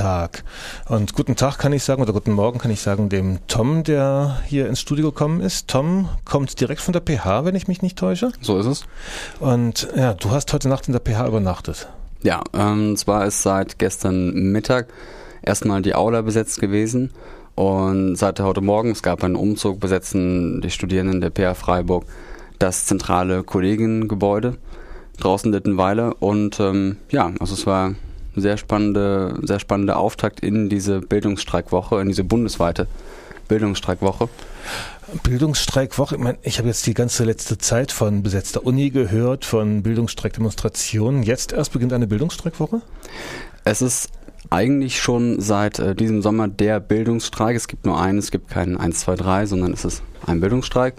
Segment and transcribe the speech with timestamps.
[0.00, 0.44] Tag.
[0.88, 4.40] Und guten Tag kann ich sagen, oder guten Morgen kann ich sagen, dem Tom, der
[4.46, 5.68] hier ins Studio gekommen ist.
[5.68, 8.32] Tom kommt direkt von der PH, wenn ich mich nicht täusche.
[8.40, 8.84] So ist es.
[9.40, 11.90] Und ja, du hast heute Nacht in der PH übernachtet.
[12.22, 14.88] Ja, ähm, zwar ist seit gestern Mittag
[15.42, 17.10] erstmal die Aula besetzt gewesen
[17.54, 22.06] und seit heute Morgen, es gab einen Umzug, besetzen die Studierenden der PH Freiburg
[22.58, 24.56] das zentrale Kollegiengebäude
[25.18, 27.94] draußen Littenweiler und ähm, ja, also es war
[28.36, 32.86] sehr spannende, sehr spannende Auftakt in diese Bildungsstreikwoche, in diese bundesweite
[33.48, 34.28] Bildungsstreikwoche.
[35.24, 39.82] Bildungsstreikwoche, ich, mein, ich habe jetzt die ganze letzte Zeit von besetzter Uni gehört, von
[39.82, 41.24] Bildungsstreikdemonstrationen.
[41.24, 42.82] Jetzt erst beginnt eine Bildungsstreikwoche?
[43.64, 44.10] Es ist
[44.50, 47.56] eigentlich schon seit äh, diesem Sommer der Bildungsstreik.
[47.56, 50.94] Es gibt nur einen, es gibt keinen 1, 2, 3, sondern es ist ein Bildungsstreik.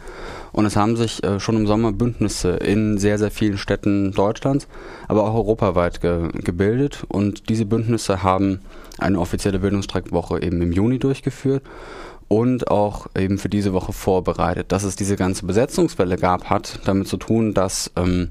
[0.52, 4.68] Und es haben sich äh, schon im Sommer Bündnisse in sehr, sehr vielen Städten Deutschlands,
[5.08, 7.06] aber auch europaweit ge gebildet.
[7.08, 8.60] Und diese Bündnisse haben
[8.98, 11.64] eine offizielle Bildungsstreikwoche eben im Juni durchgeführt
[12.28, 14.72] und auch eben für diese Woche vorbereitet.
[14.72, 18.30] Dass es diese ganze Besetzungswelle gab, hat damit zu tun, dass ähm,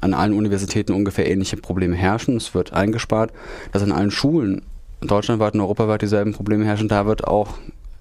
[0.00, 2.36] an allen Universitäten ungefähr ähnliche Probleme herrschen.
[2.36, 3.32] Es wird eingespart,
[3.72, 4.62] dass an allen Schulen
[5.00, 6.88] deutschlandweit und europaweit dieselben Probleme herrschen.
[6.88, 7.54] Da wird auch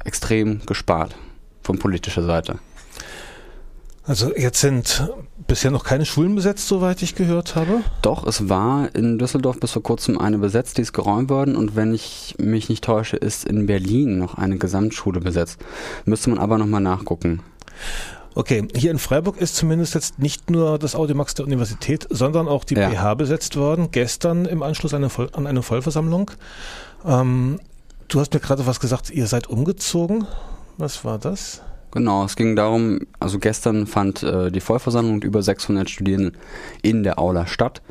[0.04, 1.16] extrem gespart
[1.61, 2.59] von politischer Seite.
[4.08, 5.11] Also jetzt sind
[5.48, 7.81] bisher noch keine Schulen besetzt, soweit ich gehört habe.
[8.03, 11.75] Doch, es war in Düsseldorf bis vor kurzem eine besetzt, die ist geräumt worden und
[11.75, 15.59] wenn ich mich nicht täusche, ist in Berlin noch eine Gesamtschule besetzt.
[16.06, 17.42] Müsste man aber nochmal nachgucken.
[18.36, 22.64] Okay, hier in Freiburg ist zumindest jetzt nicht nur das Audimax der Universität, sondern auch
[22.64, 22.92] die ja.
[22.92, 23.89] PH besetzt worden.
[23.92, 26.31] Gestern im Anschluss an eine, Voll an eine Vollversammlung.
[27.06, 27.59] Ähm,
[28.09, 30.28] du hast mir gerade was gesagt, ihr seid umgezogen.
[30.78, 31.61] Was war das?
[31.96, 36.36] Genau, es ging darum, also gestern fand äh, die Vollversammlung über 600 Studierenden
[36.82, 37.82] in der Aula statt.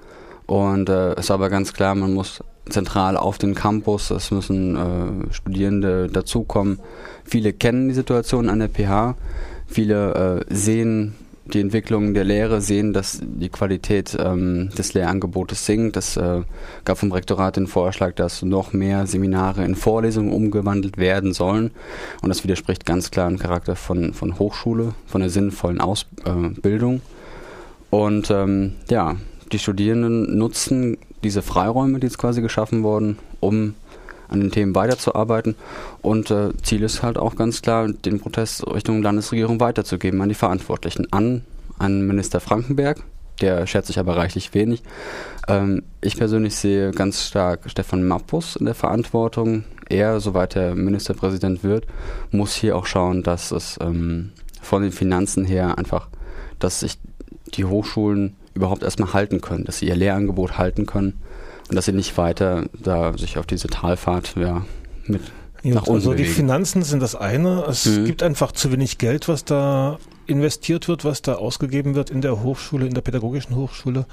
[0.45, 4.77] Und äh, es war aber ganz klar, man muss zentral auf den Campus, es müssen
[4.77, 6.81] äh, Studierende dazukommen.
[7.25, 9.17] Viele kennen die Situation an der PH,
[9.67, 11.15] viele äh, sehen
[11.47, 15.97] die Entwicklung der Lehre sehen, dass die Qualität ähm, des Lehrangebotes sinkt.
[15.97, 16.43] Es äh,
[16.85, 21.71] gab vom Rektorat den Vorschlag, dass noch mehr Seminare in Vorlesungen umgewandelt werden sollen.
[22.23, 26.97] Und das widerspricht ganz klar dem Charakter von, von Hochschule, von der sinnvollen Ausbildung.
[26.97, 27.01] Äh,
[27.91, 29.17] Und ähm, ja,
[29.53, 33.75] die Studierenden nutzen diese Freiräume, die jetzt quasi geschaffen wurden, um
[34.29, 35.57] an den Themen weiterzuarbeiten.
[36.03, 40.35] Und äh, Ziel ist halt auch ganz klar, den Protest Richtung Landesregierung weiterzugeben an die
[40.35, 41.45] Verantwortlichen, an,
[41.79, 43.03] an Minister Frankenberg.
[43.41, 44.83] Der schätzt sich aber reichlich wenig.
[45.49, 49.65] Ähm, ich persönlich sehe ganz stark Stefan Mappus in der Verantwortung.
[49.89, 51.87] Er, soweit er Ministerpräsident wird,
[52.31, 54.33] muss hier auch schauen, dass es ähm,
[54.63, 56.09] von den Finanzen her einfach,
[56.59, 56.99] dass sich
[57.55, 61.21] die Hochschulen überhaupt erstmal halten können, dass sie ihr Lehrangebot halten können
[61.69, 64.65] und dass sie nicht weiter da sich auf diese Talfahrt ja,
[65.07, 65.23] mit
[65.63, 66.25] ja, nach unten Also bewegen.
[66.29, 67.65] die Finanzen sind das eine.
[67.69, 68.05] Es mhm.
[68.05, 72.43] gibt einfach zu wenig Geld, was da investiert wird, was da ausgegeben wird in der
[72.43, 74.07] Hochschule, in der pädagogischen Hochschule.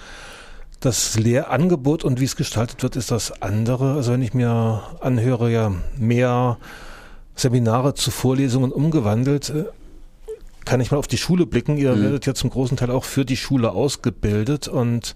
[0.80, 3.94] Das Lehrangebot und wie es gestaltet wird, ist das andere.
[3.96, 6.58] Also wenn ich mir anhöre, ja, mehr
[7.36, 9.66] Seminare zu Vorlesungen umgewandelt, äh,
[10.66, 11.78] kann ich mal auf die Schule blicken.
[11.78, 12.04] Ihr mhm.
[12.04, 15.16] werdet ja zum großen Teil auch für die Schule ausgebildet und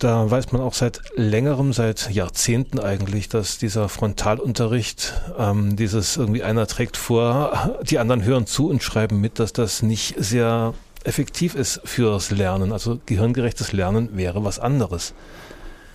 [0.00, 6.42] da weiß man auch seit längerem, seit Jahrzehnten eigentlich, dass dieser Frontalunterricht, ähm, dieses irgendwie
[6.42, 10.74] einer trägt vor, die anderen hören zu und schreiben mit, dass das nicht sehr
[11.04, 12.72] effektiv ist fürs Lernen.
[12.72, 15.14] Also gehirngerechtes Lernen wäre was anderes.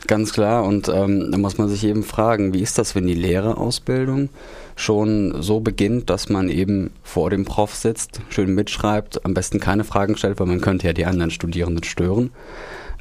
[0.07, 0.63] Ganz klar.
[0.63, 4.29] Und ähm, da muss man sich eben fragen, wie ist das, wenn die Lehrerausbildung
[4.75, 9.83] schon so beginnt, dass man eben vor dem Prof sitzt, schön mitschreibt, am besten keine
[9.83, 12.31] Fragen stellt, weil man könnte ja die anderen Studierenden stören.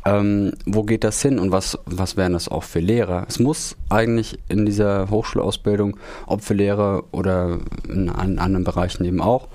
[0.07, 3.25] Ähm, wo geht das hin und was, was wären das auch für Lehrer?
[3.29, 9.23] Es muss eigentlich in dieser Hochschulausbildung, ob für Lehrer oder in, in anderen Bereichen eben
[9.23, 9.49] auch,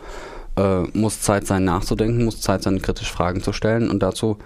[0.57, 4.37] äh, muss Zeit sein nachzudenken, muss Zeit sein kritisch Fragen zu stellen und dazu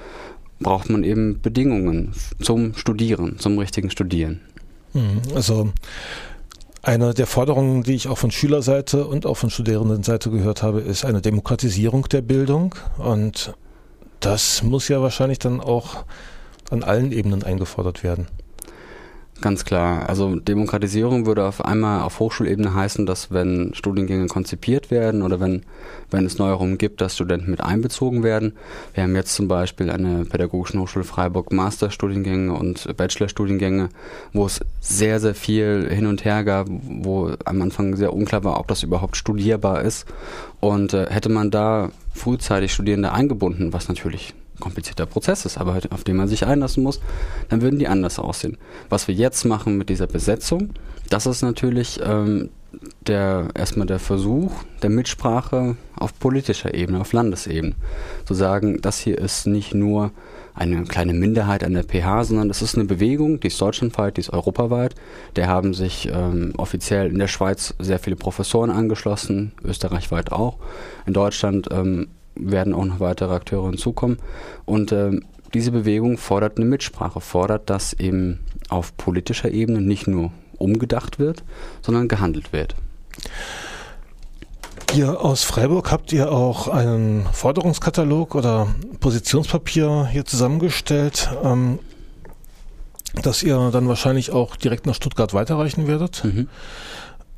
[0.59, 4.42] braucht man eben Bedingungen zum Studieren, zum richtigen Studieren.
[4.94, 5.22] Mhm.
[5.36, 5.72] Also
[6.81, 11.06] eine der Forderungen, die ich auch von Schülerseite und auch von Studierendenseite gehört habe, ist
[11.06, 12.75] eine Demokratisierung der Bildung.
[12.98, 13.54] Und
[14.25, 16.06] das muss ja wahrscheinlich dann auch
[16.70, 18.28] an allen Ebenen eingefordert werden.
[19.42, 20.08] Ganz klar.
[20.08, 25.64] Also Demokratisierung würde auf einmal auf Hochschulebene heißen, dass wenn Studiengänge konzipiert werden oder wenn,
[26.12, 28.54] wenn es Neuerungen gibt, dass Studenten mit einbezogen werden.
[28.94, 33.90] Wir haben jetzt zum Beispiel an der Pädagogischen Hochschule Freiburg Masterstudiengänge und Bachelorstudiengänge,
[34.31, 38.62] wo es sehr, sehr viel hin und her gab, wo am Anfang sehr unklar war,
[38.62, 40.06] ob das überhaupt studierbar ist.
[40.62, 46.04] Und äh, hätte man da frühzeitig Studierende eingebunden, was natürlich komplizierter Prozess ist, aber auf
[46.04, 47.00] den man sich einlassen muss,
[47.50, 48.57] dann würden die anders aussehen.
[48.89, 50.69] Was wir jetzt machen mit dieser Besetzung,
[51.10, 52.50] das ist natürlich ähm,
[53.08, 57.75] der erstmal der Versuch der Mitsprache auf politischer Ebene, auf Landesebene.
[58.25, 60.12] Zu sagen, das hier ist nicht nur
[60.56, 64.22] eine kleine Minderheit an der PH, sondern das ist eine Bewegung, die ist deutschlandweit, die
[64.22, 64.96] ist europaweit.
[65.36, 70.58] Der haben sich ähm, offiziell in der Schweiz sehr viele Professoren angeschlossen, österreichweit auch.
[71.06, 74.18] In Deutschland ähm, werden auch noch weitere Akteure hinzukommen.
[74.66, 75.24] Und ähm,
[75.54, 78.40] diese Bewegung fordert eine Mitsprache, fordert, dass eben
[78.70, 80.31] auf politischer Ebene nicht nur
[80.63, 81.44] umgedacht wird,
[81.81, 82.75] sondern gehandelt wird.
[84.95, 88.68] Ihr aus Freiburg habt ihr auch einen Forderungskatalog oder
[89.00, 91.80] Positionspapier hier zusammengestellt, ähm,
[93.21, 96.24] das ihr dann wahrscheinlich auch direkt nach Stuttgart weiterreichen werdet.
[96.24, 96.48] Mhm.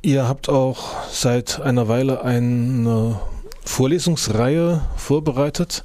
[0.02, 3.18] Ihr habt auch seit einer Weile eine
[3.64, 5.84] Vorlesungsreihe vorbereitet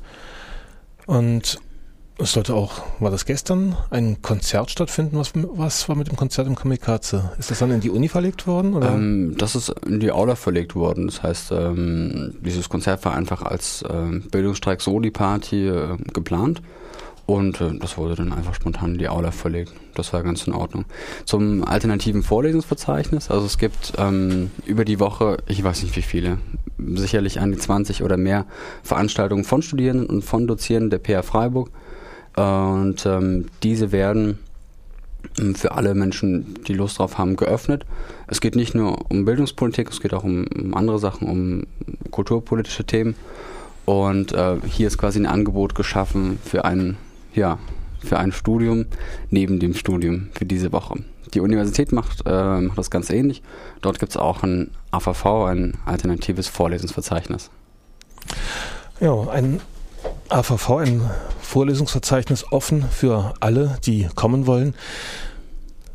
[1.07, 1.59] und
[2.21, 5.18] es sollte auch, war das gestern, ein Konzert stattfinden?
[5.18, 7.31] Was, was war mit dem Konzert im Kamikaze?
[7.39, 8.73] Ist das dann in die Uni verlegt worden?
[8.73, 8.94] Oder?
[8.94, 11.07] Ähm, das ist in die Aula verlegt worden.
[11.07, 16.62] Das heißt, ähm, dieses Konzert war einfach als ähm, Bildungsstreik Soli-Party äh, geplant.
[17.25, 19.74] Und äh, das wurde dann einfach spontan in die Aula verlegt.
[19.95, 20.85] Das war ganz in Ordnung.
[21.25, 26.39] Zum alternativen Vorlesungsverzeichnis, also es gibt ähm, über die Woche, ich weiß nicht wie viele,
[26.77, 28.45] sicherlich an die 20 oder mehr
[28.83, 31.69] Veranstaltungen von Studierenden und von Dozierenden der PA Freiburg
[32.35, 34.39] und ähm, diese werden
[35.39, 37.85] ähm, für alle Menschen, die Lust drauf haben, geöffnet.
[38.27, 41.63] Es geht nicht nur um Bildungspolitik, es geht auch um, um andere Sachen, um
[42.11, 43.15] kulturpolitische Themen.
[43.85, 46.97] Und äh, hier ist quasi ein Angebot geschaffen für ein,
[47.33, 47.57] ja,
[47.99, 48.85] für ein Studium
[49.29, 51.03] neben dem Studium für diese Woche.
[51.33, 53.41] Die Universität macht, äh, macht das ganz ähnlich.
[53.81, 57.49] Dort gibt es auch ein AVV, ein alternatives Vorlesungsverzeichnis.
[58.99, 59.61] Ja, ein
[60.31, 61.01] AVV, ein
[61.41, 64.73] Vorlesungsverzeichnis offen für alle, die kommen wollen.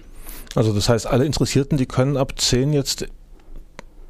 [0.57, 3.05] Also das heißt, alle Interessierten, die können ab 10 jetzt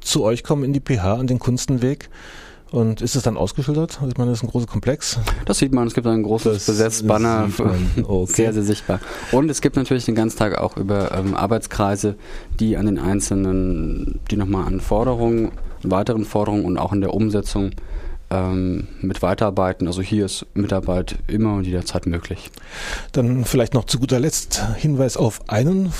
[0.00, 2.08] zu euch kommen in die PH an den Kunstenweg.
[2.70, 4.00] Und ist es dann ausgeschildert?
[4.08, 5.18] Ich meine, das ist ein großer Komplex.
[5.44, 5.86] Das sieht man.
[5.86, 7.50] Es gibt ein großes Besetzbanner.
[8.02, 8.32] Okay.
[8.32, 9.00] Sehr, sehr sichtbar.
[9.30, 12.16] Und es gibt natürlich den ganzen Tag auch über ähm, Arbeitskreise,
[12.58, 15.52] die an den einzelnen, die nochmal an Forderungen,
[15.82, 17.72] weiteren Forderungen und auch in der Umsetzung
[18.30, 19.86] ähm, mit weiterarbeiten.
[19.86, 22.50] Also hier ist Mitarbeit immer und jederzeit möglich.
[23.12, 25.92] Dann vielleicht noch zu guter Letzt Hinweis auf einen,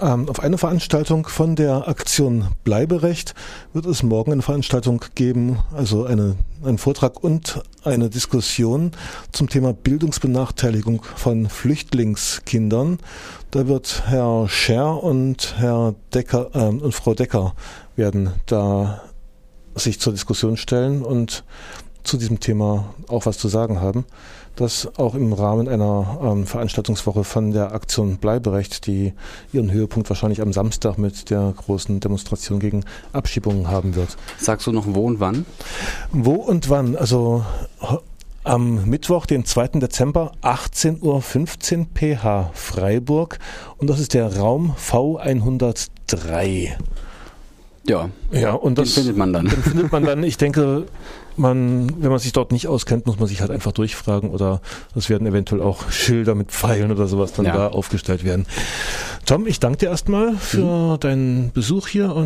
[0.00, 3.34] ähm, auf eine Veranstaltung von der Aktion Bleiberecht.
[3.72, 8.92] Wird es morgen eine Veranstaltung geben, also eine, einen Vortrag und eine Diskussion
[9.32, 12.98] zum Thema Bildungsbenachteiligung von Flüchtlingskindern.
[13.50, 17.54] Da wird Herr Scher und Herr Decker äh, und Frau Decker
[17.96, 19.02] werden da
[19.74, 21.44] sich zur Diskussion stellen und
[22.04, 24.04] zu diesem Thema auch was zu sagen haben.
[24.56, 29.14] Das auch im Rahmen einer ähm, Veranstaltungswoche von der Aktion Bleiberecht, die
[29.52, 34.16] ihren Höhepunkt wahrscheinlich am Samstag mit der großen Demonstration gegen Abschiebungen haben wird.
[34.38, 35.46] Sagst du noch wo und wann?
[36.10, 36.96] Wo und wann?
[36.96, 37.44] Also
[38.44, 39.68] am Mittwoch, den 2.
[39.78, 43.38] Dezember, 18.15 Uhr PH Freiburg.
[43.78, 46.72] Und das ist der Raum V103.
[47.88, 49.46] Ja, ja und das findet man dann.
[49.48, 50.22] Den findet man dann.
[50.22, 50.86] Ich denke,
[51.36, 54.60] man, wenn man sich dort nicht auskennt, muss man sich halt einfach durchfragen oder
[54.94, 57.56] es werden eventuell auch Schilder mit Pfeilen oder sowas dann ja.
[57.56, 58.46] da aufgestellt werden.
[59.26, 61.00] Tom, ich danke dir erstmal für mhm.
[61.00, 62.20] deinen Besuch hier und